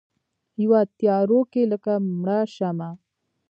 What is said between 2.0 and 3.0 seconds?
مړه شمعه